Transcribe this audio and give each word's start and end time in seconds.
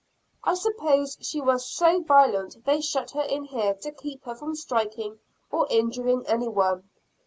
I 0.43 0.55
suppose 0.55 1.15
she 1.21 1.41
was 1.41 1.69
so 1.69 2.01
violent 2.01 2.65
they 2.65 2.81
shut 2.81 3.11
her 3.11 3.21
in 3.21 3.43
here 3.43 3.75
to 3.75 3.91
keep 3.91 4.23
her 4.23 4.33
from 4.33 4.55
striking 4.55 5.19
or 5.51 5.67
injuring 5.69 6.25
any 6.25 6.47
one. 6.47 6.89